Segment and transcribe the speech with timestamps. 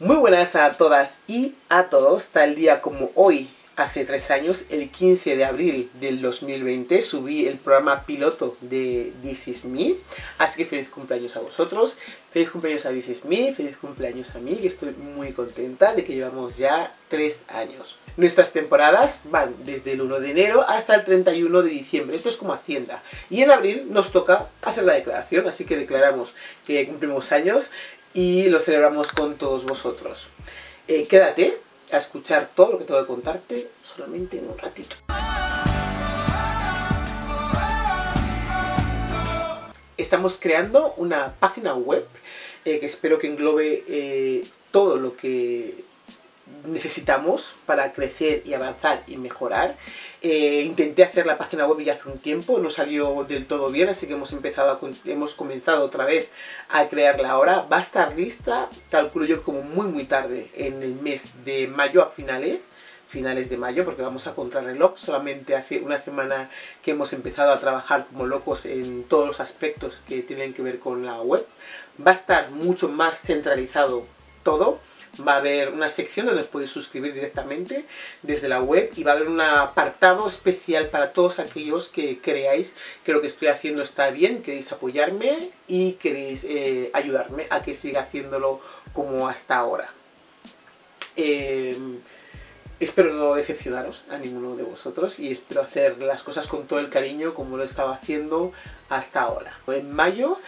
[0.00, 4.90] Muy buenas a todas y a todos, tal día como hoy, hace tres años, el
[4.90, 9.94] 15 de abril del 2020, subí el programa piloto de This Is Me,
[10.38, 11.96] así que feliz cumpleaños a vosotros,
[12.32, 16.04] feliz cumpleaños a This Is Me, feliz cumpleaños a mí, que estoy muy contenta de
[16.04, 17.96] que llevamos ya tres años.
[18.16, 22.36] Nuestras temporadas van desde el 1 de enero hasta el 31 de diciembre, esto es
[22.36, 23.00] como Hacienda,
[23.30, 26.32] y en abril nos toca hacer la declaración, así que declaramos
[26.66, 27.70] que cumplimos años
[28.14, 30.28] y lo celebramos con todos vosotros.
[30.86, 31.58] Eh, quédate
[31.92, 34.96] a escuchar todo lo que tengo que contarte solamente en un ratito.
[39.96, 42.06] Estamos creando una página web
[42.64, 45.84] eh, que espero que englobe eh, todo lo que
[46.66, 49.76] necesitamos para crecer y avanzar y mejorar.
[50.22, 53.88] Eh, intenté hacer la página web ya hace un tiempo, no salió del todo bien,
[53.88, 56.28] así que hemos, empezado hemos comenzado otra vez
[56.70, 57.66] a crearla ahora.
[57.70, 62.02] Va a estar lista, calculo yo como muy muy tarde, en el mes de mayo
[62.02, 62.70] a finales
[63.06, 66.50] finales de mayo porque vamos a contrarreloj solamente hace una semana
[66.82, 70.80] que hemos empezado a trabajar como locos en todos los aspectos que tienen que ver
[70.80, 71.46] con la web
[72.04, 74.06] va a estar mucho más centralizado
[74.42, 74.80] todo
[75.26, 77.84] va a haber una sección donde os podéis suscribir directamente
[78.22, 82.74] desde la web y va a haber un apartado especial para todos aquellos que creáis
[83.04, 87.74] que lo que estoy haciendo está bien, queréis apoyarme y queréis eh, ayudarme a que
[87.74, 88.60] siga haciéndolo
[88.92, 89.88] como hasta ahora.
[91.16, 92.00] Em,
[92.80, 96.90] espero no decepcionaros a ninguno de vosotros y espero hacer las cosas con todo el
[96.90, 98.52] cariño como lo he estado haciendo
[98.88, 99.58] hasta ahora.
[99.68, 100.38] En mayo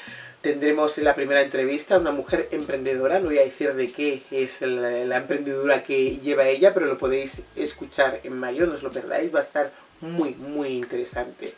[0.46, 4.60] tendremos la primera entrevista a una mujer emprendedora, no voy a decir de qué es
[4.60, 9.34] la, emprendedora que lleva ella, pero lo podéis escuchar en mayo, no os lo perdáis,
[9.34, 11.52] va a estar muy, muy interesante.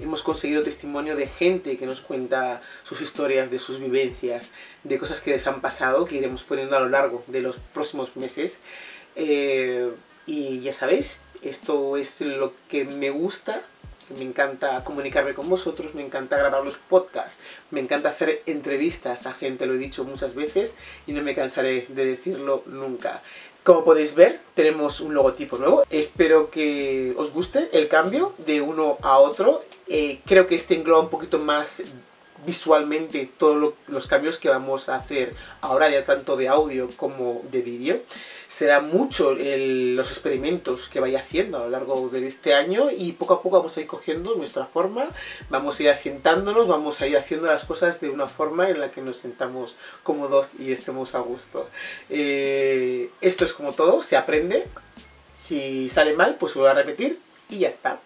[0.00, 4.52] Hemos conseguido testimonio de gente que nos cuenta sus historias, de sus vivencias,
[4.84, 8.14] de cosas que les han pasado, que iremos poniendo a lo largo de los próximos
[8.14, 8.60] meses.
[9.16, 9.90] Eh,
[10.26, 13.64] y ya sabéis, esto es lo que me gusta
[14.16, 17.38] me encanta comunicarme con vosotros, me encanta grabar los podcasts,
[17.70, 20.74] me encanta hacer entrevistas a gente, lo he dicho muchas veces
[21.06, 23.22] y no me cansaré de decirlo nunca.
[23.64, 25.84] Como podéis ver, tenemos un logotipo nuevo.
[25.90, 29.62] Espero que os guste el cambio de uno a otro.
[29.88, 31.82] Eh, creo que este engloba un poquito más
[32.46, 37.62] visualmente todos los cambios que vamos a hacer ahora ya tanto de audio como de
[37.62, 38.00] vídeo
[38.48, 43.34] será mucho los experimentos que vaya haciendo a lo largo de este año y poco
[43.34, 45.06] a poco vamos a ir cogiendo nuestra forma,
[45.50, 48.90] vamos a ir asientándonos, vamos a ir haciendo las cosas de una forma en la
[48.90, 51.68] que nos sentamos cómodos y estemos a gusto.
[52.08, 54.66] Eh, esto es como todo, se aprende,
[55.36, 57.20] si sale mal pues vuelvo a repetir
[57.50, 58.00] y ya está.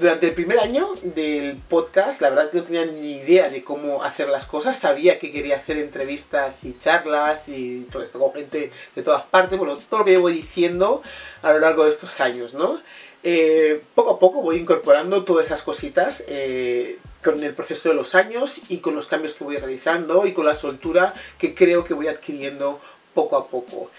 [0.00, 4.02] Durante el primer año del podcast, la verdad que no tenía ni idea de cómo
[4.02, 4.74] hacer las cosas.
[4.74, 9.58] Sabía que quería hacer entrevistas y charlas y todo esto con gente de todas partes.
[9.58, 11.02] Bueno, todo lo que llevo diciendo
[11.42, 12.80] a lo largo de estos años, ¿no?
[13.22, 18.14] Eh, poco a poco voy incorporando todas esas cositas eh, con el proceso de los
[18.14, 21.92] años y con los cambios que voy realizando y con la soltura que creo que
[21.92, 22.80] voy adquiriendo
[23.12, 23.90] poco a poco.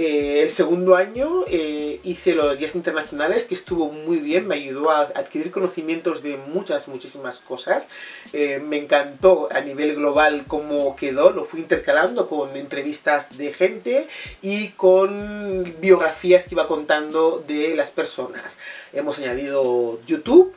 [0.00, 4.90] Eh, el segundo año eh, hice los días internacionales, que estuvo muy bien, me ayudó
[4.90, 7.88] a adquirir conocimientos de muchas, muchísimas cosas.
[8.32, 14.06] Eh, me encantó a nivel global cómo quedó, lo fui intercalando con entrevistas de gente
[14.40, 18.60] y con biografías que iba contando de las personas.
[18.92, 20.54] Hemos añadido YouTube,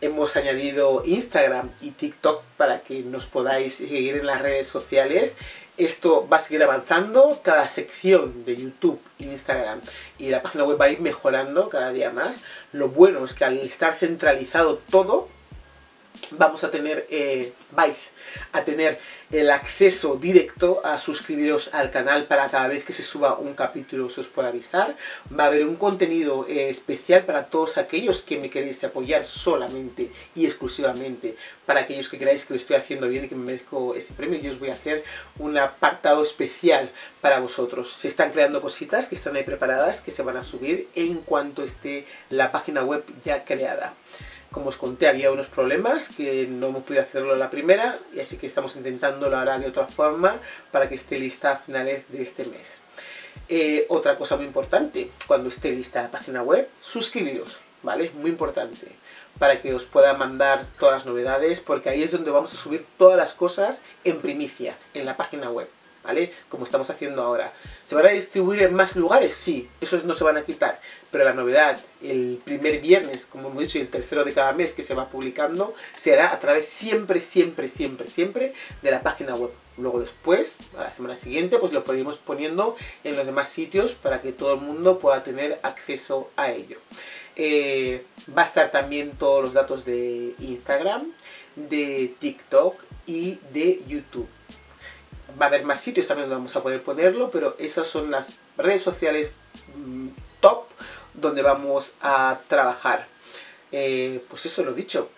[0.00, 5.36] hemos añadido Instagram y TikTok para que nos podáis seguir en las redes sociales
[5.76, 9.80] esto va a seguir avanzando, cada sección de YouTube, Instagram
[10.18, 12.42] y la página web va a ir mejorando cada día más.
[12.72, 15.28] Lo bueno es que al estar centralizado todo,
[16.32, 18.12] vamos a tener, eh, vais
[18.52, 18.98] a tener
[19.30, 24.10] el acceso directo a suscribiros al canal para cada vez que se suba un capítulo
[24.10, 24.94] se os pueda avisar.
[25.38, 30.10] Va a haber un contenido eh, especial para todos aquellos que me queréis apoyar solamente
[30.34, 33.94] y exclusivamente para aquellos que creáis que lo estoy haciendo bien y que me merezco
[33.94, 34.38] este premio.
[34.40, 35.04] Yo os voy a hacer
[35.38, 36.90] un apartado especial
[37.20, 37.90] para vosotros.
[37.90, 41.62] Se están creando cositas que están ahí preparadas que se van a subir en cuanto
[41.62, 43.94] esté la página web ya creada.
[44.52, 48.36] Como os conté, había unos problemas que no hemos podido hacerlo la primera, y así
[48.36, 50.36] que estamos intentando lo hará de otra forma
[50.70, 52.80] para que esté lista a finales de este mes.
[53.48, 58.12] Eh, otra cosa muy importante, cuando esté lista la página web, suscribiros, ¿vale?
[58.14, 58.86] Muy importante
[59.38, 62.86] para que os pueda mandar todas las novedades, porque ahí es donde vamos a subir
[62.98, 65.68] todas las cosas en primicia, en la página web.
[66.48, 67.52] Como estamos haciendo ahora.
[67.84, 69.34] ¿Se van a distribuir en más lugares?
[69.34, 70.80] Sí, esos no se van a quitar.
[71.10, 74.72] Pero la novedad, el primer viernes, como hemos dicho, y el tercero de cada mes
[74.72, 78.52] que se va publicando, se hará a través siempre, siempre, siempre, siempre
[78.82, 79.50] de la página web.
[79.78, 84.20] Luego después, a la semana siguiente, pues lo podremos poniendo en los demás sitios para
[84.20, 86.78] que todo el mundo pueda tener acceso a ello.
[87.36, 88.04] Eh,
[88.36, 91.10] va a estar también todos los datos de Instagram,
[91.56, 92.74] de TikTok
[93.06, 94.28] y de YouTube.
[95.40, 98.38] Va a haber más sitios también donde vamos a poder ponerlo, pero esas son las
[98.56, 99.32] redes sociales
[99.76, 100.08] mm,
[100.40, 100.64] top
[101.14, 103.06] donde vamos a trabajar.
[103.70, 105.08] Eh, pues eso lo dicho.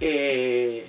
[0.00, 0.88] Eh,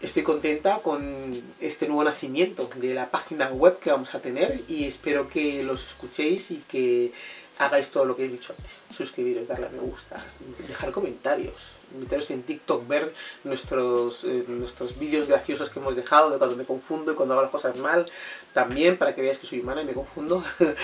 [0.00, 4.84] estoy contenta con este nuevo nacimiento de la página web que vamos a tener y
[4.84, 7.12] espero que los escuchéis y que
[7.58, 8.80] hagáis todo lo que he dicho antes.
[8.94, 10.16] Suscribiros, darle a me gusta,
[10.66, 13.14] dejar comentarios, meteros en TikTok, ver
[13.44, 17.42] nuestros, eh, nuestros vídeos graciosos que hemos dejado de cuando me confundo y cuando hago
[17.42, 18.06] las cosas mal,
[18.52, 20.42] también para que veáis que soy humana y me confundo.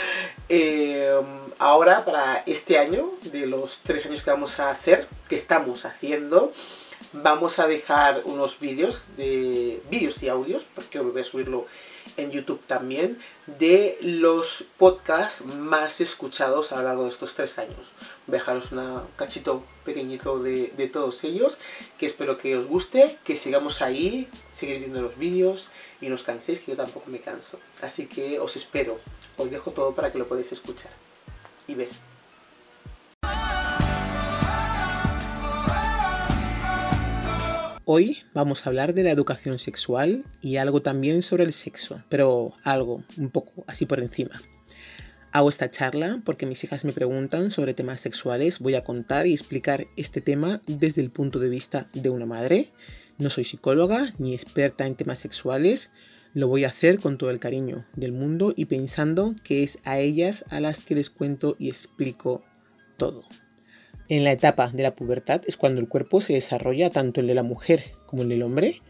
[0.53, 1.21] Eh,
[1.59, 6.53] ahora, para este año, de los tres años que vamos a hacer, que estamos haciendo,
[7.13, 11.67] vamos a dejar unos vídeos de vídeos y audios, porque voy a subirlo
[12.21, 17.93] en YouTube también, de los podcasts más escuchados a lo largo de estos tres años.
[18.27, 21.59] Dejaros un cachito pequeñito de, de, todos ellos,
[21.99, 25.71] que espero que os guste, que sigamos ahí, seguir viendo los vídeos
[26.01, 27.59] y no os canséis, que yo tampoco me canso.
[27.83, 29.01] Así que os espero,
[29.37, 30.93] os dejo todo para que lo podáis escuchar
[31.67, 32.10] y ver.
[37.93, 42.53] Hoy vamos a hablar de la educación sexual y algo también sobre el sexo, pero
[42.63, 44.41] algo, un poco así por encima.
[45.33, 49.33] Hago esta charla porque mis hijas me preguntan sobre temas sexuales, voy a contar y
[49.33, 52.71] explicar este tema desde el punto de vista de una madre.
[53.19, 55.91] No soy psicóloga ni experta en temas sexuales,
[56.33, 59.99] lo voy a hacer con todo el cariño del mundo y pensando que es a
[59.99, 62.45] ellas a las que les cuento y explico
[62.97, 63.25] todo.
[64.11, 67.37] En la etapa de la pubertad es cuando el cuerpo se desarrolla tanto el de
[67.37, 68.81] la mujer como el del hombre.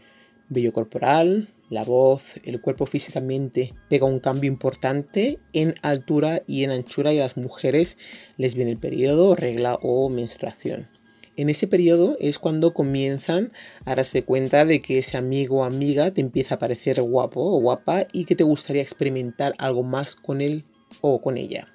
[0.49, 6.71] Vello corporal, la voz, el cuerpo físicamente pega un cambio importante en altura y en
[6.71, 7.99] anchura y a las mujeres
[8.37, 10.87] les viene el periodo, regla o menstruación.
[11.35, 13.51] En ese periodo es cuando comienzan
[13.85, 17.61] a darse cuenta de que ese amigo o amiga te empieza a parecer guapo o
[17.61, 20.65] guapa y que te gustaría experimentar algo más con él
[21.01, 21.67] o con ella.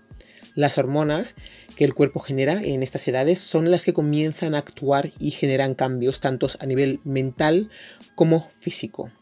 [0.56, 1.37] Las hormonas
[1.76, 5.75] que el cuerpo genera en estas edades son las que comienzan a actuar y generan
[5.75, 7.69] cambios tanto a nivel mental
[8.14, 9.12] como físico.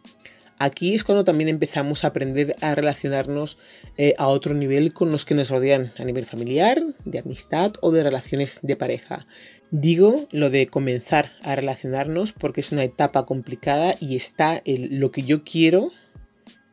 [0.60, 3.58] Aquí es cuando también empezamos a aprender a relacionarnos
[3.98, 7.90] eh, a otro nivel con los que nos rodean, a nivel familiar, de amistad o
[7.90, 9.26] de relaciones de pareja.
[9.72, 15.10] Digo lo de comenzar a relacionarnos porque es una etapa complicada y está el, lo
[15.10, 15.90] que yo quiero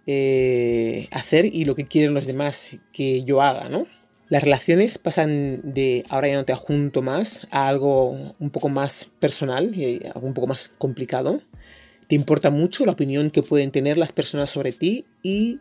[0.06, 3.88] eh, hacer y lo que quieren los demás que yo haga, ¿no?
[4.32, 9.08] Las relaciones pasan de ahora ya no te junto más a algo un poco más
[9.20, 11.42] personal y algo un poco más complicado.
[12.08, 15.60] Te importa mucho la opinión que pueden tener las personas sobre ti y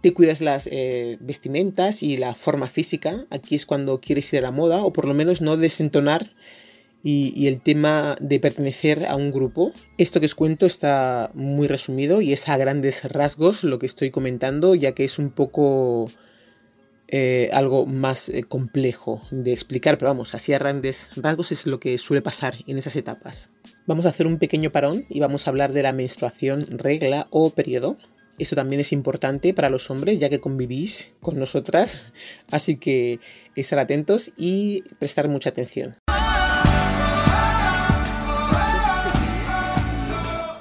[0.00, 3.26] te cuidas las eh, vestimentas y la forma física.
[3.28, 6.32] Aquí es cuando quieres ir a la moda o por lo menos no desentonar
[7.02, 9.74] y, y, el tema de pertenecer a un grupo.
[9.98, 14.10] Esto que os cuento está muy resumido y es a grandes rasgos lo que estoy
[14.10, 16.10] comentando ya que es un poco
[17.12, 21.80] eh, algo más eh, complejo de explicar, pero vamos, así a grandes rasgos es lo
[21.80, 23.50] que suele pasar en esas etapas.
[23.86, 27.50] Vamos a hacer un pequeño parón y vamos a hablar de la menstruación, regla o
[27.50, 27.96] periodo.
[28.38, 32.12] Eso también es importante para los hombres ya que convivís con nosotras,
[32.52, 33.18] así que
[33.56, 35.96] estar atentos y prestar mucha atención.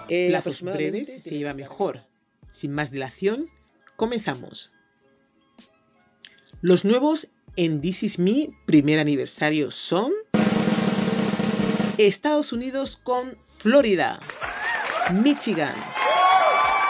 [0.10, 2.02] Eh, Lazos breves se lleva mejor.
[2.50, 3.46] Sin más dilación,
[3.96, 4.72] comenzamos.
[6.62, 10.12] Los nuevos en This Is Me primer aniversario son
[11.98, 14.20] Estados Unidos con Florida,
[15.12, 15.74] Michigan,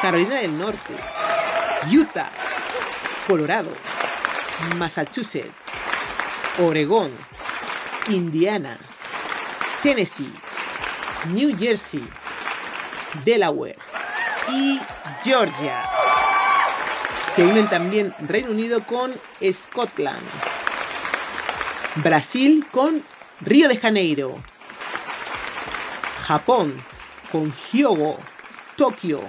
[0.02, 0.96] Carolina del Norte,
[1.92, 2.32] Utah,
[3.28, 3.70] Colorado,
[4.78, 5.54] Massachusetts,
[6.58, 7.12] Oregón,
[8.10, 8.76] Indiana,
[9.84, 10.34] Tennessee,
[11.28, 12.04] New Jersey,
[13.24, 13.78] Delaware
[14.52, 14.80] y
[15.22, 15.89] Georgia.
[17.36, 19.14] Se unen también Reino Unido con
[19.52, 20.28] Scotland.
[21.96, 23.04] Brasil con
[23.42, 24.36] Río de Janeiro.
[26.26, 26.84] Japón
[27.32, 28.20] con Hyogo,
[28.76, 29.22] Tokio,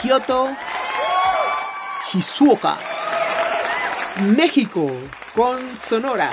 [0.00, 0.56] Kyoto,
[2.06, 2.78] Shizuoka.
[4.36, 4.90] México
[5.34, 6.30] con Sonora.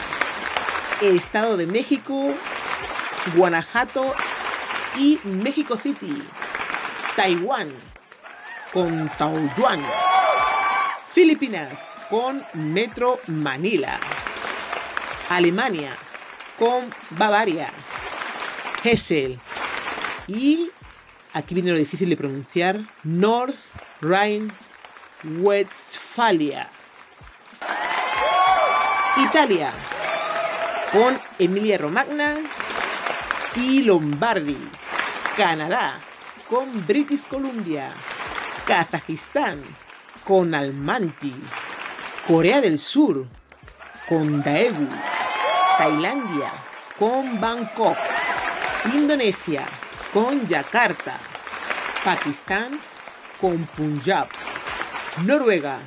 [1.01, 2.33] Estado de México,
[3.35, 4.13] Guanajuato
[4.97, 6.23] y México City.
[7.15, 7.71] Taiwán
[8.73, 9.81] con Taoyuan.
[11.15, 11.79] Filipinas
[12.09, 13.99] con Metro Manila.
[15.29, 15.95] Alemania
[16.59, 17.71] con Bavaria.
[18.83, 19.39] Hessel.
[20.27, 20.69] Y
[21.31, 23.55] aquí viene lo difícil de pronunciar, North
[24.01, 26.69] Rhine-Westphalia.
[29.15, 29.71] Italia,
[30.91, 32.35] con Emilia Romagna
[33.55, 34.57] y Lombardi.
[35.37, 36.01] Canadá,
[36.49, 37.93] con British Columbia.
[38.67, 39.63] Kazajistán,
[40.25, 41.33] con Almanti.
[42.27, 43.27] Corea del Sur,
[44.09, 44.89] con Daegu.
[45.77, 46.51] Tailandia,
[46.97, 47.97] con Bangkok.
[48.93, 49.65] Indonesia,
[50.11, 51.17] con Yakarta.
[52.03, 52.79] Pakistán,
[53.39, 54.27] con Punjab.
[55.23, 55.79] Noruega,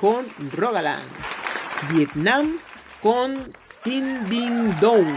[0.00, 1.10] con Rogaland.
[1.90, 2.58] Vietnam,
[3.02, 4.28] con Tin
[4.80, 5.16] Dong.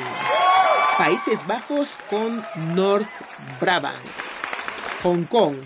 [0.97, 3.07] Países Bajos con North
[3.59, 3.99] Brabant.
[5.03, 5.57] Hong Kong,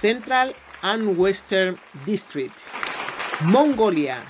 [0.00, 2.54] Central and Western District.
[3.42, 4.22] Mongolia,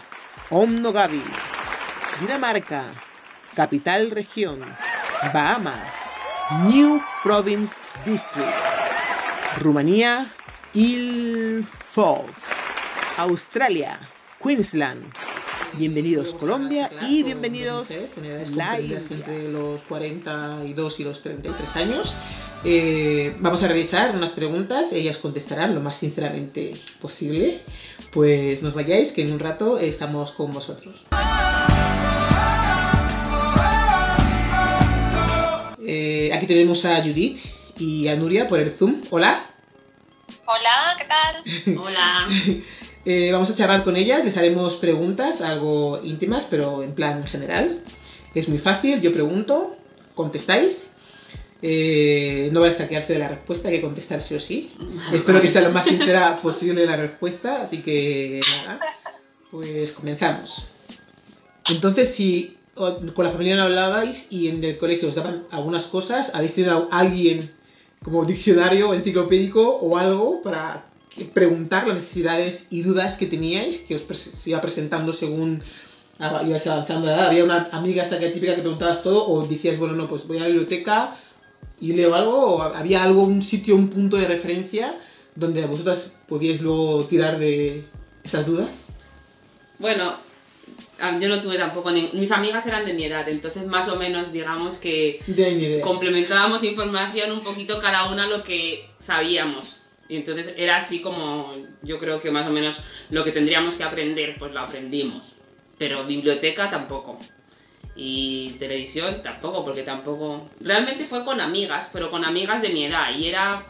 [0.51, 1.23] Omnogabi.
[2.21, 2.85] Dinamarca,
[3.55, 4.61] Capital Región.
[5.33, 5.95] Bahamas,
[6.67, 8.55] New Province District.
[9.61, 10.27] Rumanía,
[10.75, 12.25] Ilfov.
[13.19, 13.99] Australia,
[14.39, 15.30] Queensland.
[15.75, 17.91] Bienvenidos Colombia y bienvenidos
[18.55, 22.15] la entre los 42 y los 33 años.
[22.65, 27.61] Eh, vamos a realizar unas preguntas, ellas contestarán lo más sinceramente posible.
[28.11, 31.05] Pues nos vayáis, que en un rato estamos con vosotros.
[35.87, 37.39] Eh, aquí tenemos a Judith
[37.79, 39.03] y a Nuria por el Zoom.
[39.11, 39.47] Hola.
[40.45, 41.79] Hola, ¿qué tal?
[41.79, 42.29] Hola.
[43.05, 47.83] Eh, vamos a charlar con ellas, les haremos preguntas, algo íntimas, pero en plan general.
[48.35, 49.77] Es muy fácil, yo pregunto,
[50.15, 50.91] contestáis.
[51.63, 54.73] Eh, no vais a hackearse de la respuesta, hay que contestar sí o sí.
[55.13, 58.81] Espero que sea lo más sincera posible la respuesta, así que nada,
[59.51, 60.67] pues comenzamos.
[61.69, 66.35] Entonces, si con la familia no hablabais y en el colegio os daban algunas cosas,
[66.35, 67.51] ¿habéis tenido a alguien
[68.03, 70.90] como diccionario enciclopédico o algo para
[71.33, 75.63] preguntar las necesidades y dudas que teníais, que os iba presentando según
[76.47, 80.27] ibas avanzando Había una amiga esa típica que preguntabas todo, o decías, bueno, no, pues
[80.27, 81.17] voy a la biblioteca
[81.81, 84.99] y leo algo, o había algo, un sitio, un punto de referencia
[85.35, 87.85] donde vosotras podíais luego tirar de
[88.23, 88.87] esas dudas.
[89.79, 90.13] Bueno,
[91.19, 94.77] yo no tuve tampoco, mis amigas eran de mi edad, entonces más o menos digamos
[94.77, 95.21] que
[95.83, 99.80] complementábamos información un poquito cada una lo que sabíamos.
[100.11, 103.85] Y entonces era así como yo creo que más o menos lo que tendríamos que
[103.85, 105.35] aprender, pues lo aprendimos.
[105.79, 107.17] Pero biblioteca tampoco.
[107.95, 110.51] Y televisión tampoco, porque tampoco...
[110.61, 113.17] Realmente fue con amigas, pero con amigas de mi edad.
[113.17, 113.65] Y era...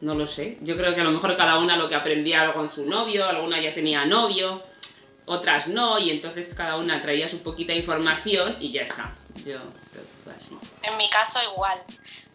[0.00, 0.56] No lo sé.
[0.62, 3.26] Yo creo que a lo mejor cada una lo que aprendía algo con su novio,
[3.26, 4.62] alguna ya tenía novio,
[5.26, 9.14] otras no, y entonces cada una traía su poquita información y ya está.
[9.36, 9.58] Yo
[9.92, 10.58] creo que fue así.
[10.82, 11.82] En mi caso igual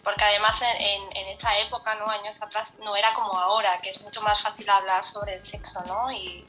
[0.03, 2.09] porque además en, en, esa época, ¿no?
[2.09, 5.83] años atrás, no era como ahora, que es mucho más fácil hablar sobre el sexo,
[5.85, 6.11] ¿no?
[6.11, 6.45] Y,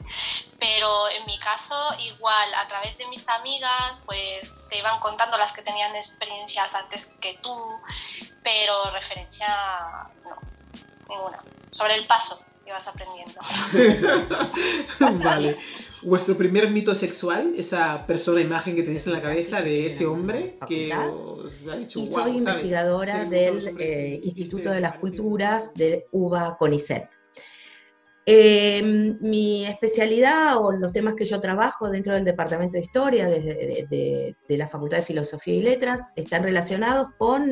[0.59, 5.51] pero en mi caso, igual, a través de mis amigas, pues te iban contando las
[5.53, 7.79] que tenían experiencias antes que tú,
[8.41, 9.47] pero referencia,
[10.23, 10.37] no,
[11.09, 11.43] ninguna.
[11.71, 13.39] Sobre el paso ibas aprendiendo.
[15.23, 15.57] vale
[16.03, 20.57] vuestro primer mito sexual, esa persona, imagen que tenéis en la cabeza de ese hombre
[20.67, 26.57] que os ha dicho Y soy investigadora del eh, Instituto de las Culturas de UBA
[26.57, 27.09] CONICET.
[28.25, 33.87] Em, mi especialidad o los temas que yo trabajo dentro del Departamento de Historia de,
[34.47, 37.49] de, la Facultad de Filosofía y Letras están relacionados con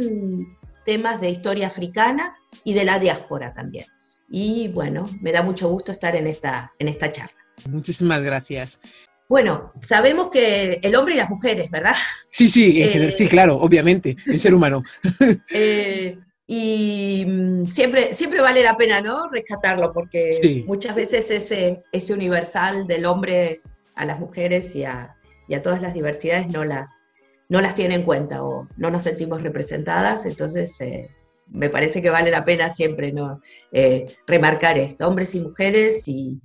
[0.86, 3.86] temas de historia africana y de la diáspora también.
[4.30, 7.40] Y bueno, me da mucho gusto estar en esta, en esta charla.
[7.68, 8.80] Muchísimas gracias.
[9.28, 11.94] Bueno, sabemos que el hombre y las mujeres, ¿verdad?
[12.30, 14.84] Sí, sí, sí, eh, claro, obviamente, el ser humano.
[15.52, 19.30] Eh, y mm, siempre, siempre vale la pena, ¿no?
[19.30, 23.62] Rescatarlo, porque muchas veces ese, ese universal del hombre
[23.96, 25.16] a las mujeres y a,
[25.62, 27.12] todas las diversidades no las,
[27.50, 31.10] no las tiene en cuenta o no nos sentimos representadas, entonces eh,
[31.52, 33.42] me parece que vale la pena siempre ¿no?
[33.72, 35.08] Eh, remarcar esto.
[35.08, 36.42] Hombres y mujeres y,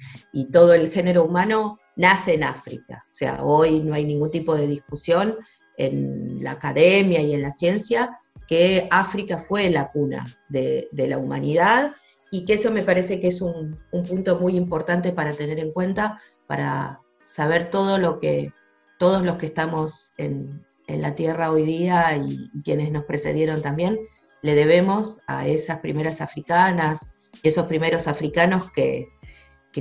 [0.53, 3.05] todo el género humano nace en África.
[3.11, 5.37] O sea, hoy no hay ningún tipo de discusión
[5.77, 11.93] en la academia y en la ciencia que África fue la cuna de, la humanidad
[12.31, 16.21] y que eso me parece que es un, punto muy importante para tener en cuenta,
[16.47, 18.53] para saber todo lo que,
[18.99, 23.99] todos los que estamos en, la Tierra hoy día y quienes nos precedieron también,
[24.45, 27.09] le debemos a esas primeras africanas,
[27.43, 29.09] esos primeros africanos que,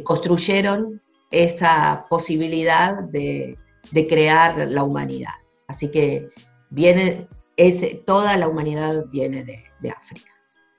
[0.04, 3.58] construyeron esa posibilidad de,
[4.08, 5.34] crear la humanidad.
[5.68, 6.30] Así que
[6.70, 7.28] viene,
[7.58, 10.32] ese, toda la humanidad viene de, África.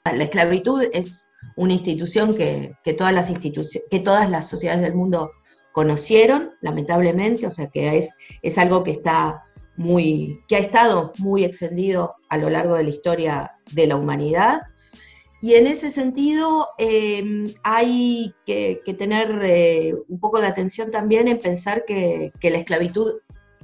[0.07, 3.31] La esclavitud es una institución que, todas, las
[3.91, 5.31] que todas las sociedades del mundo
[5.73, 9.45] conocieron, lamentablemente, o sea que es, es algo que está
[9.77, 14.63] muy, que ha estado muy extendido a lo largo de la historia de la humanidad.
[15.41, 21.39] Y en ese sentido em, hay que, tener eh, un poco de atención también en
[21.39, 23.15] pensar que, la esclavitud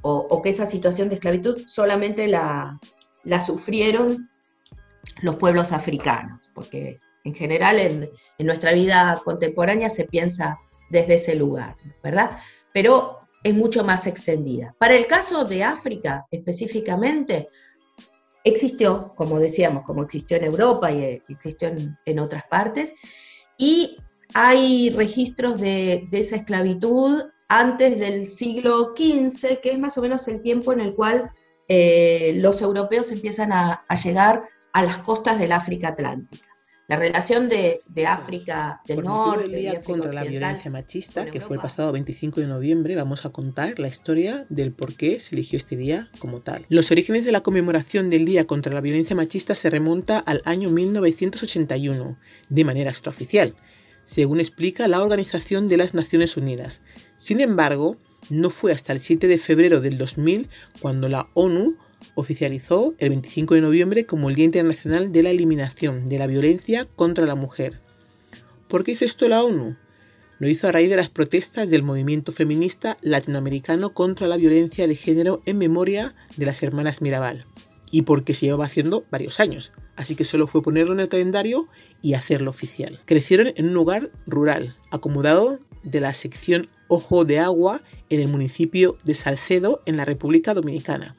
[0.03, 2.79] o, que esa situación de esclavitud solamente la,
[3.23, 4.29] la sufrieron
[5.21, 10.57] los pueblos africanos, porque en general en, en, nuestra vida contemporánea se piensa
[10.89, 12.37] desde ese lugar, ¿verdad?
[12.73, 14.75] Pero es mucho más extendida.
[14.77, 17.49] Para el caso de África específicamente,
[18.43, 21.71] existió, como decíamos, como existió en Europa y eh, existió
[22.05, 22.93] en, otras partes,
[23.57, 23.97] y
[24.33, 30.41] hay registros de, esa esclavitud antes del siglo XV, que es más o menos el
[30.41, 31.29] tiempo en el cual
[31.67, 34.43] eh, los europeos empiezan a llegar
[34.73, 36.50] a las costas del África Atlántica.
[36.91, 39.45] La relación de, África del Norte.
[39.45, 43.29] El Día contra la Violencia Machista, que fue el pasado 25 de noviembre, vamos a
[43.29, 46.65] contar la historia del por qué se eligió este día como tal.
[46.67, 50.69] Los orígenes de la conmemoración del Día contra la Violencia Machista se remonta al año
[50.69, 52.17] 1981,
[52.49, 53.55] de manera extraoficial,
[54.03, 56.81] según explica la Organización de las Naciones Unidas.
[57.15, 57.95] Sin embargo,
[58.29, 60.49] no fue hasta el 7 de febrero del 2000
[60.81, 61.77] cuando la ONU
[62.15, 66.85] oficializó el 25 de noviembre como el Día Internacional de la Eliminación de la Violencia
[66.95, 67.79] contra la Mujer.
[68.67, 69.75] ¿Por qué hizo esto la ONU?
[70.39, 74.95] Lo hizo a raíz de las protestas del movimiento feminista latinoamericano contra la violencia de
[74.95, 77.45] género en memoria de las hermanas Mirabal,
[77.91, 81.67] y porque se llevaba haciendo varios años, así que solo fue ponerlo en el calendario
[82.01, 82.99] y hacerlo oficial.
[83.05, 88.97] Crecieron en un lugar rural, acomodado de la sección Ojo de Agua en el municipio
[89.03, 91.15] de Salcedo, en la República Dominicana.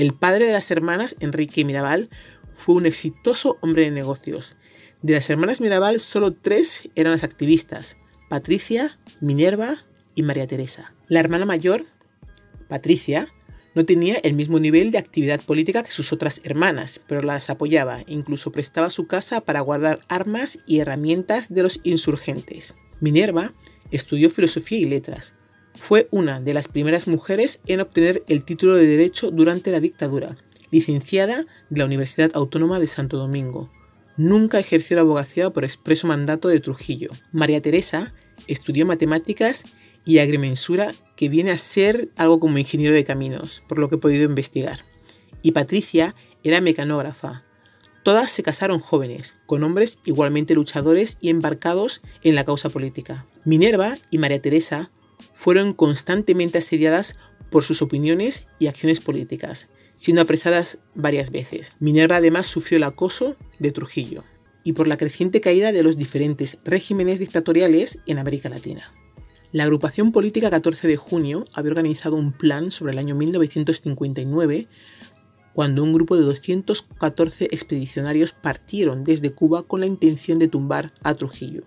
[0.00, 2.08] El padre de las hermanas, Enrique Mirabal,
[2.54, 4.56] fue un exitoso hombre de negocios.
[5.02, 7.98] De las hermanas Mirabal, solo tres eran las activistas,
[8.30, 10.94] Patricia, Minerva y María Teresa.
[11.08, 11.84] La hermana mayor,
[12.66, 13.28] Patricia,
[13.74, 17.98] no tenía el mismo nivel de actividad política que sus otras hermanas, pero las apoyaba,
[18.06, 22.74] incluso prestaba su casa para guardar armas y herramientas de los insurgentes.
[23.00, 23.52] Minerva
[23.90, 25.34] estudió filosofía y letras,
[25.74, 30.36] fue una de las primeras mujeres en obtener el título de Derecho durante la dictadura,
[30.70, 33.70] licenciada de la Universidad Autónoma de Santo Domingo.
[34.16, 37.10] Nunca ejerció la abogacía por expreso mandato de Trujillo.
[37.32, 38.12] María Teresa
[38.46, 39.64] estudió matemáticas
[40.04, 43.98] y agrimensura, que viene a ser algo como ingeniero de caminos, por lo que he
[43.98, 44.84] podido investigar.
[45.42, 47.44] Y Patricia era mecanógrafa.
[48.02, 53.26] Todas se casaron jóvenes, con hombres igualmente luchadores y embarcados en la causa política.
[53.44, 54.90] Minerva y María Teresa
[55.32, 57.16] fueron constantemente asediadas
[57.50, 61.72] por sus opiniones y acciones políticas, siendo apresadas varias veces.
[61.78, 64.24] Minerva además sufrió el acoso de Trujillo
[64.64, 68.92] y por la creciente caída de los diferentes regímenes dictatoriales en América Latina.
[69.52, 74.68] La agrupación política 14 de junio había organizado un plan sobre el año 1959
[75.52, 81.14] cuando un grupo de 214 expedicionarios partieron desde Cuba con la intención de tumbar a
[81.14, 81.64] Trujillo.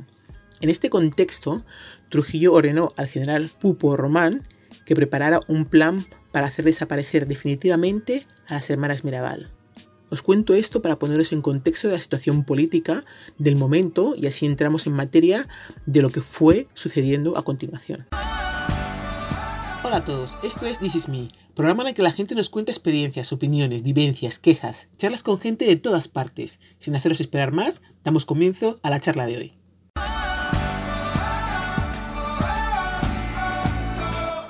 [0.61, 1.65] En este contexto,
[2.13, 4.43] Trujillo ordenó al general Pupo Román
[4.85, 9.49] que preparara un plan para hacer desaparecer definitivamente a las hermanas Mirabal.
[10.11, 13.03] Os cuento esto para poneros en contexto de la situación política
[13.39, 15.47] del momento y así entramos en materia
[15.87, 18.05] de lo que fue sucediendo a continuación.
[19.83, 22.51] Hola a todos, esto es This Is Me, programa en el que la gente nos
[22.51, 26.59] cuenta experiencias, opiniones, vivencias, quejas, charlas con gente de todas partes.
[26.77, 29.62] Sin haceros esperar más, damos comienzo a la charla de hoy.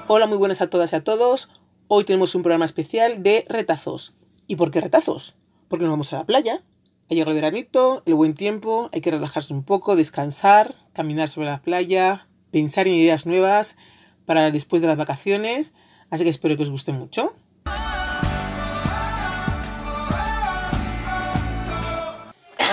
[0.07, 1.49] Hola, muy buenas a todas y a todos.
[1.87, 4.13] Hoy tenemos un programa especial de retazos.
[4.47, 5.37] ¿Y por qué retazos?
[5.69, 6.61] Porque nos vamos a la playa.
[7.09, 11.47] Ha llegado el veranito, el buen tiempo, hay que relajarse un poco, descansar, caminar sobre
[11.47, 13.77] la playa, pensar en ideas nuevas
[14.25, 15.73] para después de las vacaciones.
[16.09, 17.31] Así que espero que os guste mucho.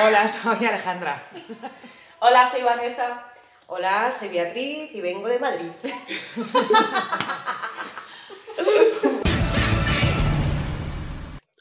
[0.04, 1.30] Hola, soy Alejandra.
[2.18, 3.29] Hola, soy Vanessa.
[3.72, 5.70] Hola, soy Beatriz y vengo de Madrid.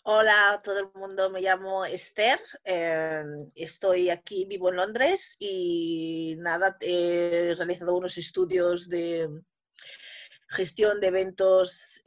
[0.03, 6.33] Hola a todo el mundo, me llamo Esther, em, estoy aquí, vivo en Londres y
[6.39, 9.29] nada, he realizado unos estudios de
[10.47, 12.01] gestión de eventos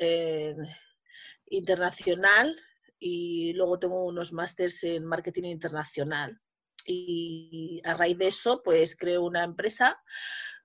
[1.47, 2.61] internacional
[2.99, 6.42] y luego tengo unos másters en marketing internacional
[6.87, 10.01] y a raíz de eso pues creo una empresa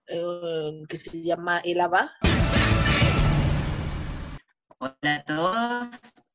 [0.07, 2.13] eh, que se llama Elava.
[4.79, 5.89] Hola a todos,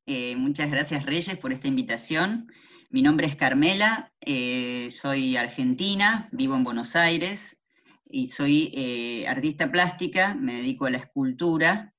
[0.05, 2.47] eh, muchas gracias Reyes por esta invitación.
[2.89, 7.59] Mi nombre es Carmela, eh, soy argentina, vivo en Buenos Aires
[8.05, 11.95] y soy eh, artista plástica, me dedico a la escultura.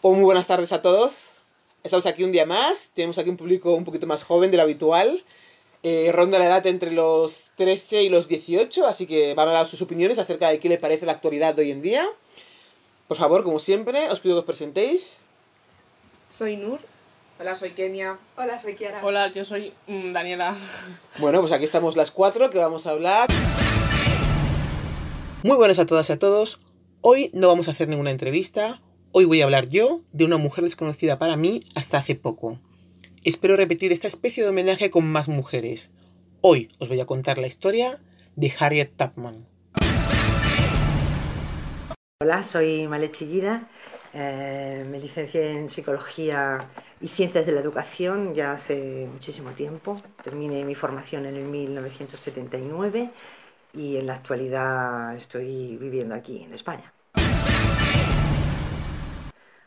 [0.00, 1.41] Oh, muy buenas tardes a todos.
[1.84, 4.62] Estamos aquí un día más, tenemos aquí un público un poquito más joven de lo
[4.62, 5.24] habitual.
[5.82, 9.66] Eh, ronda la edad entre los 13 y los 18, así que van a dar
[9.66, 12.06] sus opiniones acerca de qué le parece la actualidad de hoy en día.
[13.08, 15.24] Por favor, como siempre, os pido que os presentéis.
[16.28, 16.78] Soy Nur,
[17.40, 18.18] Hola, soy Kenia.
[18.36, 19.04] Hola, soy Kiara.
[19.04, 20.56] Hola, yo soy mm, Daniela.
[21.18, 23.28] Bueno, pues aquí estamos las cuatro que vamos a hablar.
[25.42, 26.60] Muy buenas a todas y a todos.
[27.00, 28.80] Hoy no vamos a hacer ninguna entrevista.
[29.14, 32.58] Hoy voy a hablar yo de una mujer desconocida para mí hasta hace poco.
[33.24, 35.90] Espero repetir esta especie de homenaje con más mujeres.
[36.40, 38.00] Hoy os voy a contar la historia
[38.36, 39.46] de Harriet Tubman.
[42.22, 43.68] Hola, soy Male Chillida.
[44.14, 46.70] Eh, me licencié en psicología
[47.02, 50.00] y Ciencias de la Educación ya hace muchísimo tiempo.
[50.24, 53.10] Terminé mi formación en el 1979
[53.74, 56.91] y en la actualidad estoy viviendo aquí en España.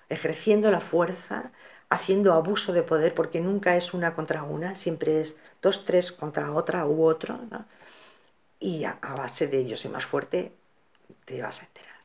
[0.10, 1.52] Ejerciendo la fuerza,
[1.90, 6.52] haciendo abuso de poder, porque nunca es una contra una, siempre es dos, tres contra
[6.52, 7.40] otra u otro.
[8.60, 10.54] Y a, base de yo soy más fuerte,
[11.26, 11.96] te vas a enterar.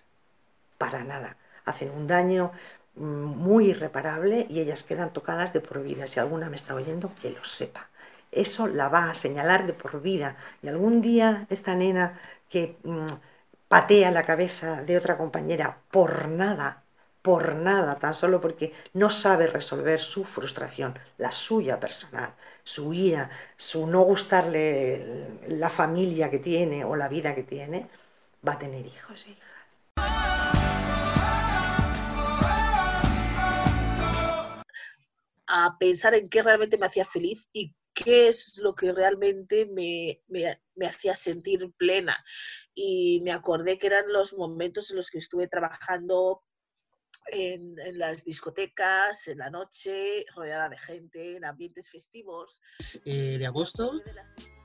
[0.79, 1.37] Para nada.
[1.65, 2.53] Hacen un daño
[2.97, 6.07] muy irreparable y ellas quedan tocadas de por vida.
[6.07, 7.89] Si alguna me está oyendo, que lo sepa.
[8.33, 10.37] Eso la va a señalar de por vida.
[10.63, 13.07] Y algún día esta nena que mm,
[13.69, 16.83] patea la cabeza de otra compañera por nada,
[17.23, 23.31] por nada, tan solo porque no sabe resolver su frustración, la suya personal, su ira,
[23.57, 27.89] su no gustarle la familia que tiene o la vida que tiene,
[28.47, 29.51] va a tener hijos e hijas.
[35.53, 40.23] a pensar en qué realmente me hacía feliz y qué es lo que realmente me,
[40.29, 42.25] me, hacía sentir plena.
[42.73, 46.45] Y me acordé que eran los momentos en los que estuve trabajando
[47.33, 52.61] en, en, las discotecas, en la noche, rodeada de gente, en ambientes festivos.
[53.05, 54.01] Eh, de agosto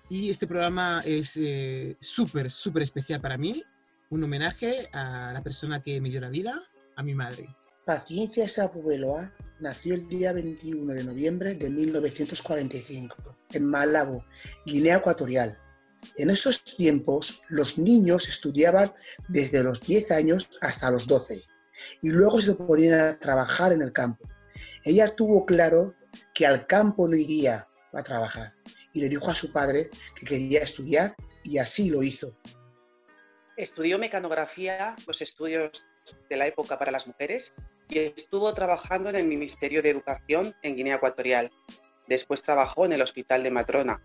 [0.10, 3.64] y este programa es eh, súper, súper especial para mí.
[4.12, 6.62] Un homenaje a la persona que me dio la vida,
[6.96, 7.48] a mi madre.
[7.86, 14.26] Paciencia Sabueloa nació el día 21 de noviembre de 1945 en Malabo,
[14.66, 15.60] Guinea Ecuatorial.
[16.18, 18.94] En esos tiempos los niños estudiaban
[19.28, 21.44] desde los 10 años hasta los 12
[22.02, 24.28] y luego se ponían a trabajar en el campo.
[24.84, 25.96] Ella tuvo claro
[26.34, 28.54] que al campo no iría a trabajar
[28.94, 32.36] y le dijo a su padre que quería estudiar y así lo hizo.
[33.58, 35.86] Estudió mecanografía, los estudios
[36.30, 37.54] de la época para las mujeres,
[37.90, 41.50] y estuvo trabajando en el Ministerio de Educación en Guinea Ecuatorial.
[42.08, 44.02] Después trabajó en el Hospital de Matrona.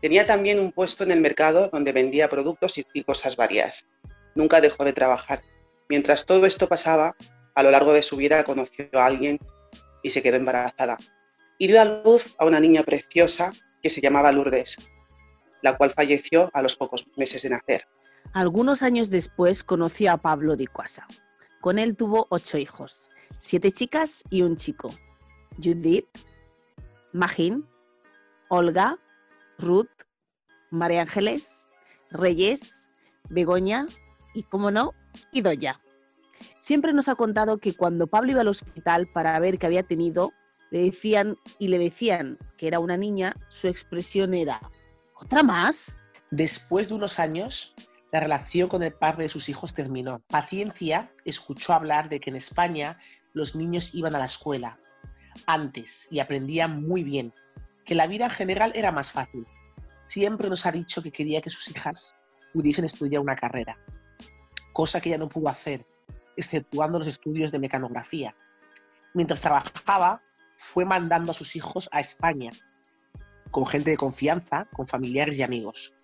[0.00, 3.86] Tenía también un puesto en el mercado donde vendía productos y cosas varias.
[4.34, 5.42] Nunca dejó de trabajar.
[5.88, 7.16] Mientras todo esto pasaba,
[7.54, 9.38] a lo largo de su vida conoció a alguien
[10.02, 10.96] y se quedó embarazada.
[11.58, 14.76] Y dio a luz a una niña preciosa que se llamaba Lourdes,
[15.62, 17.86] la cual falleció a los pocos meses de nacer.
[18.32, 21.06] Algunos años después conoció a Pablo de Cuasa.
[21.60, 24.92] Con él tuvo ocho hijos siete chicas y un chico.
[25.62, 26.08] Judith,
[27.12, 27.66] Magín,
[28.48, 28.98] Olga,
[29.58, 29.90] Ruth,
[30.70, 31.68] María Ángeles,
[32.10, 32.90] Reyes,
[33.30, 33.86] Begoña
[34.34, 34.92] y, como no,
[35.32, 35.80] Idoya.
[36.60, 40.32] Siempre nos ha contado que cuando Pablo iba al hospital para ver qué había tenido,
[40.70, 44.60] le decían y le decían que era una niña, su expresión era,
[45.14, 46.04] ¿otra más?
[46.30, 47.74] Después de unos años,
[48.12, 50.20] la relación con el padre de sus hijos terminó.
[50.28, 52.98] Paciencia escuchó hablar de que en España
[53.32, 54.78] los niños iban a la escuela
[55.46, 57.32] antes y aprendían muy bien,
[57.84, 59.46] que la vida en general era más fácil.
[60.12, 62.16] Siempre nos ha dicho que quería que sus hijas
[62.52, 63.76] pudiesen estudiar una carrera,
[64.76, 65.86] cosa que ella no pudo hacer,
[66.36, 68.36] exceptuando los estudios de mecanografía.
[69.14, 70.20] Mientras trabajaba,
[70.54, 72.50] fue mandando a sus hijos a España,
[73.50, 75.94] con gente de confianza, con familiares y amigos.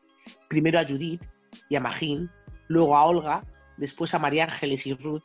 [0.49, 1.23] Primero a Judith
[1.69, 2.31] y a Magín,
[2.69, 3.45] luego a Olga,
[3.77, 5.23] después a María Ángeles y Ruth,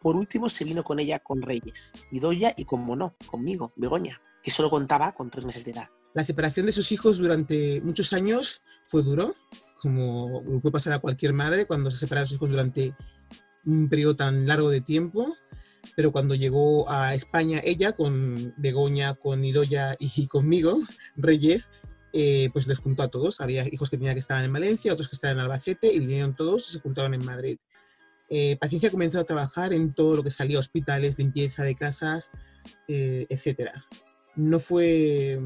[0.00, 4.20] por último se vino con ella con Reyes, y Doya y como no, conmigo, Begoña,
[4.42, 5.88] que solo contaba con tres meses de edad.
[6.14, 9.34] La separación de sus hijos durante muchos años fue duro,
[9.82, 12.94] como puede pasar a cualquier madre cuando se separa de sus hijos durante
[13.64, 15.36] un periodo tan largo de tiempo,
[15.96, 20.78] pero cuando llegó a España ella con Begoña, con Idoya y conmigo,
[21.16, 21.70] Reyes,
[22.12, 23.40] eh, pues les juntó a todos.
[23.40, 26.34] Había hijos que tenían que estar en Valencia, otros que estaban en Albacete y vinieron
[26.34, 27.58] todos y se juntaron en Madrid.
[28.30, 32.30] Eh, Paciencia comenzó a trabajar en todo lo que salía, hospitales, limpieza de casas,
[32.86, 33.72] eh, etc.
[34.36, 35.40] no fue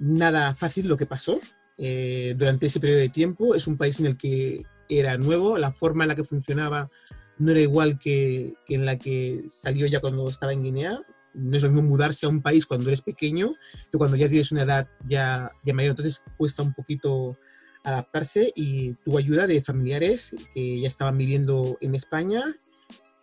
[0.00, 1.40] nada fácil lo que pasó
[1.78, 3.54] eh, durante ese periodo de tiempo.
[3.54, 6.90] Es un país en el que era nuevo, la forma en la que funcionaba
[7.38, 11.00] no era igual que, en la que salió ya cuando estaba en Guinea.
[11.34, 13.54] No es lo mismo mudarse a un país cuando eres pequeño
[13.90, 15.90] que cuando ya tienes una edad ya, ya mayor.
[15.90, 17.36] Entonces cuesta un poquito
[17.82, 22.42] adaptarse y tuvo ayuda de familiares que ya estaban viviendo en España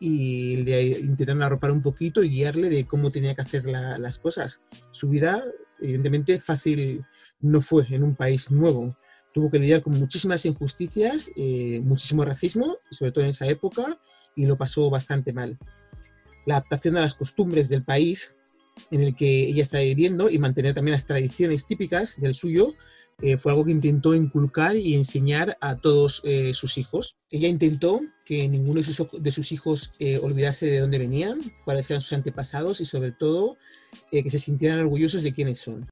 [0.01, 4.61] y le intentaron arropar un poquito y guiarle de cómo tenía que hacer las cosas.
[4.91, 5.43] Su vida,
[5.81, 7.03] evidentemente, fácil
[7.39, 8.95] no fue en un país nuevo
[9.33, 13.99] tuvo que lidiar con muchísimas injusticias, eh, muchísimo racismo, sobre todo en esa época,
[14.35, 15.57] y lo pasó bastante mal.
[16.45, 18.35] La adaptación a las costumbres del país
[18.89, 22.73] en el que ella estaba viviendo y mantener también las tradiciones típicas del suyo
[23.21, 27.15] eh, fue algo que intentó inculcar y enseñar a todos eh, sus hijos.
[27.29, 32.01] Ella intentó que ninguno de sus, de sus hijos olvidase de dónde venían, cuáles eran
[32.01, 33.57] sus antepasados y sobre todo
[34.11, 35.87] que se sintieran orgullosos de quiénes son.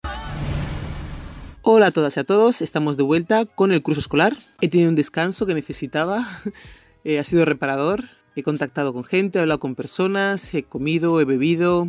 [1.62, 4.38] Hola a todas y a todos, estamos de vuelta con el curso escolar.
[4.62, 6.26] He tenido un descanso que necesitaba,
[7.04, 11.26] eh, ha sido reparador, he contactado con gente, he hablado con personas, he comido, he
[11.26, 11.86] bebido,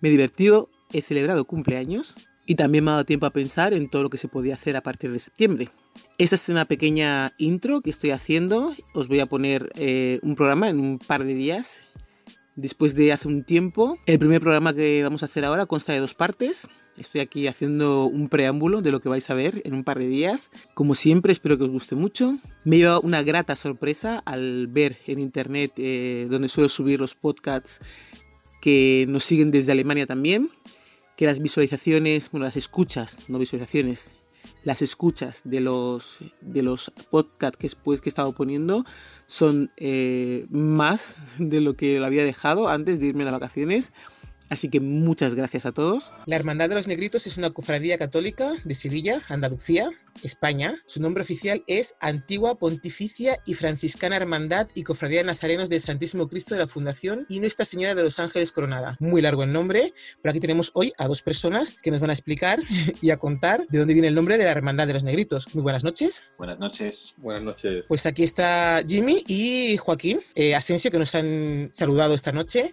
[0.00, 3.88] me he divertido, he celebrado cumpleaños y también me ha dado tiempo a pensar en
[3.88, 5.68] todo lo que se podía hacer a partir de septiembre.
[6.18, 10.68] Esta es una pequeña intro que estoy haciendo, os voy a poner eh, un programa
[10.68, 11.80] en un par de días
[12.56, 13.98] después de hace un tiempo.
[14.06, 16.68] El primer programa que vamos a hacer ahora consta de dos partes.
[16.96, 20.06] Estoy aquí haciendo un preámbulo de lo que vais a ver en un par de
[20.06, 20.50] días.
[20.74, 22.38] Como siempre, espero que os guste mucho.
[22.64, 27.14] Me he llevado una grata sorpresa al ver en internet, eh, donde suelo subir los
[27.14, 27.80] podcasts,
[28.60, 30.50] que nos siguen desde Alemania también.
[31.20, 34.14] Que las visualizaciones, bueno, las escuchas, no visualizaciones,
[34.64, 38.86] las escuchas de los, de los podcasts que, pues, que he estado poniendo
[39.26, 43.92] son eh, más de lo que lo había dejado antes de irme a las vacaciones.
[44.50, 46.12] Así que muchas gracias a todos.
[46.26, 49.88] La Hermandad de los Negritos es una cofradía católica de Sevilla, Andalucía,
[50.24, 50.74] España.
[50.86, 56.28] Su nombre oficial es Antigua Pontificia y Franciscana Hermandad y Cofradía de Nazarenos del Santísimo
[56.28, 58.96] Cristo de la Fundación y Nuestra Señora de los Ángeles Coronada.
[58.98, 62.14] Muy largo el nombre, pero aquí tenemos hoy a dos personas que nos van a
[62.14, 62.58] explicar
[63.00, 65.54] y a contar de dónde viene el nombre de la Hermandad de los Negritos.
[65.54, 66.26] Muy buenas noches.
[66.38, 67.14] Buenas noches.
[67.18, 67.84] Buenas noches.
[67.86, 72.72] Pues aquí está Jimmy y Joaquín eh, Asensio que nos han saludado esta noche.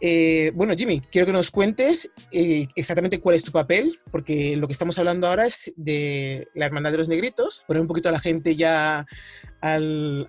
[0.00, 4.66] Eh, bueno, Jimmy, quiero que nos cuentes eh, exactamente cuál es tu papel, porque lo
[4.66, 8.12] que estamos hablando ahora es de la Hermandad de los Negritos, poner un poquito a
[8.12, 9.06] la gente ya
[9.60, 10.26] al,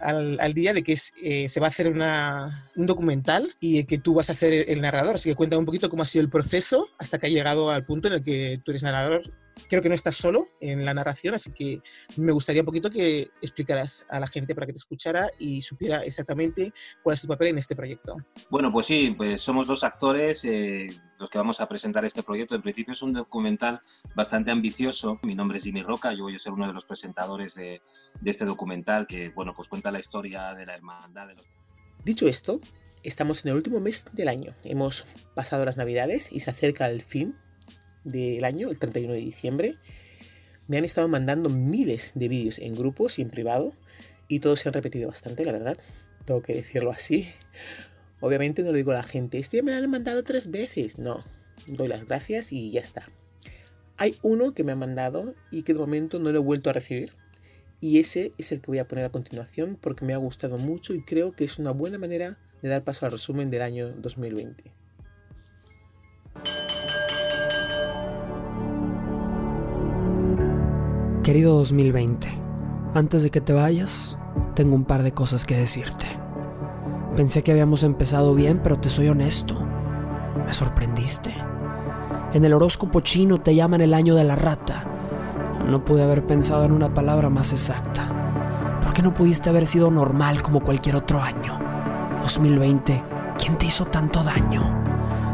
[0.54, 4.34] día de que eh, se va a hacer un documental y que tú vas a
[4.34, 5.16] hacer el, narrador.
[5.16, 7.86] Así que cuéntame un poquito cómo ha sido el proceso hasta que ha llegado al
[7.86, 9.22] punto en el que tú eres narrador
[9.70, 11.82] creo que no estás solo en la narración, así que
[12.18, 16.00] me gustaría un poquito que explicaras a la gente para que te escuchara y supiera
[16.00, 18.16] exactamente cuál es tu papel en este proyecto.
[18.50, 20.88] Bueno, pues sí, pues somos dos actores eh,
[21.20, 22.56] los que vamos a presentar este proyecto.
[22.56, 23.82] En principio es un documental
[24.16, 25.20] bastante ambicioso.
[25.24, 27.82] Mi nombre es Jimmy Roca, yo voy a ser uno de los presentadores de,
[28.20, 31.28] de este documental que, bueno, pues cuenta la historia de la hermandad.
[31.28, 31.46] De los...
[32.04, 32.60] Dicho esto,
[33.04, 34.54] estamos en el último mes del año.
[34.64, 37.38] Hemos pasado las navidades y se acerca el fin
[38.04, 39.78] del año, el 31 de diciembre,
[40.68, 43.74] me han estado mandando miles de vídeos en grupos y en privado
[44.28, 45.78] y todos se han repetido bastante, la verdad.
[46.26, 47.28] Tengo que decirlo así.
[48.22, 50.98] Obviamente no lo digo a la gente, este me lo han mandado tres veces.
[50.98, 51.24] No,
[51.68, 53.10] doy las gracias y ya está.
[53.98, 56.74] Hay uno que me ha mandado y que de momento no lo he vuelto a
[56.74, 57.14] recibir.
[57.82, 60.94] Y ese es el que voy a poner a continuación porque me ha gustado mucho
[60.94, 64.81] y creo que es una buena manera de dar paso al resumen del año 2020.
[71.24, 72.28] Querido 2020,
[72.96, 74.18] antes de que te vayas,
[74.56, 76.08] tengo un par de cosas que decirte.
[77.16, 79.54] Pensé que habíamos empezado bien, pero te soy honesto.
[80.44, 81.32] Me sorprendiste.
[82.34, 84.84] En el horóscopo chino te llaman el año de la rata.
[85.68, 88.80] No pude haber pensado en una palabra más exacta.
[88.82, 91.60] ¿Por qué no pudiste haber sido normal como cualquier otro año?
[92.24, 93.04] 2020,
[93.38, 94.81] ¿quién te hizo tanto daño?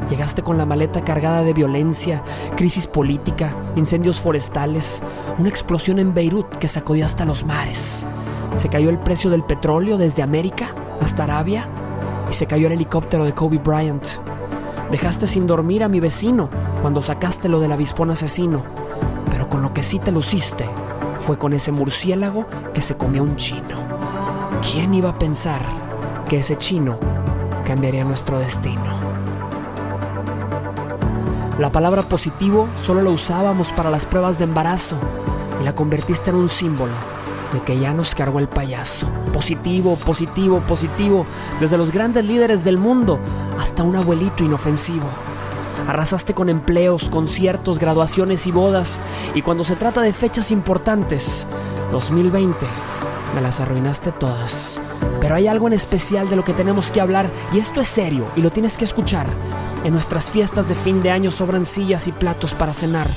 [0.10, 2.24] Llegaste con la maleta cargada de violencia,
[2.56, 5.02] crisis política, incendios forestales,
[5.38, 8.06] una explosión en Beirut que sacudió hasta los mares.
[8.56, 11.68] Se cayó el precio del petróleo desde América hasta Arabia
[12.30, 14.06] y se cayó el helicóptero de Kobe Bryant.
[14.92, 16.50] Dejaste sin dormir a mi vecino
[16.82, 18.64] cuando sacaste lo del avispón asesino,
[19.30, 20.70] pero con lo que sí te luciste
[21.18, 23.78] fue con ese murciélago que se comió un chino.
[24.62, 25.62] ¿Quién iba a pensar
[26.30, 26.98] que ese chino
[27.66, 29.07] cambiaría nuestro destino?
[31.60, 34.96] La palabra positivo solo la usábamos para las pruebas de embarazo
[35.60, 36.94] y la convertiste en un símbolo
[37.52, 39.08] de que ya nos cargó el payaso.
[39.34, 41.26] Positivo, positivo, positivo,
[41.60, 43.18] desde los grandes líderes del mundo
[43.60, 45.08] hasta un abuelito inofensivo.
[45.88, 49.00] Arrasaste con empleos, conciertos, graduaciones y bodas.
[49.34, 51.48] Y cuando se trata de fechas importantes,
[51.92, 52.68] 2020,
[53.34, 54.80] me las arruinaste todas.
[55.20, 58.26] Pero hay algo en especial de lo que tenemos que hablar y esto es serio
[58.36, 59.26] y lo tienes que escuchar.
[59.84, 63.08] En nuestras fiestas de fin de año sobran sillas y platos para cenar.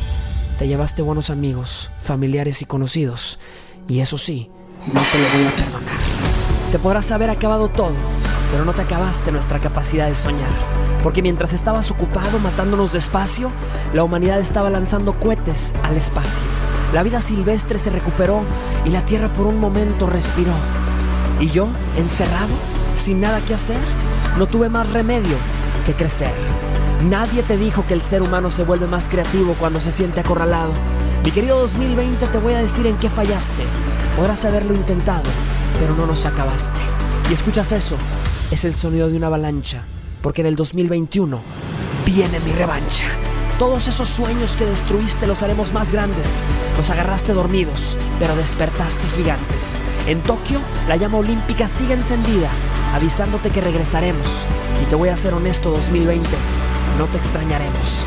[0.58, 3.38] Te llevaste buenos amigos, familiares y conocidos.
[3.88, 4.50] Y eso sí,
[4.86, 5.94] no te lo voy a perdonar.
[6.70, 7.94] Te podrás haber acabado todo,
[8.52, 10.50] pero no te acabaste nuestra capacidad de soñar.
[11.02, 13.50] Porque mientras estabas ocupado matándonos despacio,
[13.94, 16.44] la humanidad estaba lanzando cohetes al espacio.
[16.92, 18.42] La vida silvestre se recuperó
[18.84, 20.52] y la Tierra por un momento respiró.
[21.40, 22.52] Y yo, encerrado,
[23.02, 23.80] sin nada que hacer,
[24.36, 25.36] no tuve más remedio
[25.94, 26.32] crecer.
[27.08, 30.72] Nadie te dijo que el ser humano se vuelve más creativo cuando se siente acorralado.
[31.24, 33.64] Mi querido 2020, te voy a decir en qué fallaste.
[34.16, 35.22] Podrás haberlo intentado,
[35.78, 36.80] pero no nos acabaste.
[37.30, 37.96] Y escuchas eso,
[38.50, 39.82] es el sonido de una avalancha,
[40.22, 41.40] porque en el 2021
[42.04, 43.06] viene mi revancha.
[43.58, 46.26] Todos esos sueños que destruiste los haremos más grandes.
[46.76, 49.76] Los agarraste dormidos, pero despertaste gigantes.
[50.06, 52.48] En Tokio, la llama olímpica sigue encendida,
[52.92, 54.46] avisándote que regresaremos.
[54.82, 56.28] Y te voy a ser honesto 2020,
[56.98, 58.04] no te extrañaremos.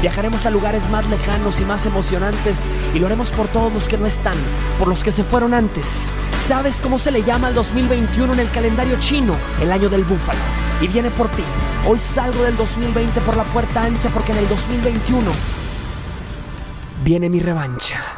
[0.00, 3.98] Viajaremos a lugares más lejanos y más emocionantes y lo haremos por todos los que
[3.98, 4.36] no están,
[4.78, 6.12] por los que se fueron antes.
[6.46, 9.34] ¿Sabes cómo se le llama al 2021 en el calendario chino?
[9.60, 10.38] El año del búfalo.
[10.80, 11.42] Y viene por ti.
[11.86, 15.32] Hoy salgo del 2020 por la puerta ancha porque en el 2021
[17.04, 18.17] viene mi revancha.